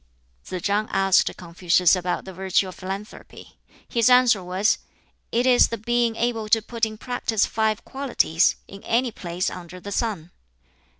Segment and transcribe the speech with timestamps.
[0.43, 3.59] Tsz chang asked Confucius about the virtue of philanthropy.
[3.87, 4.79] His answer was,
[5.31, 9.79] "It is the being able to put in practice five qualities, in any place under
[9.79, 10.31] the sun."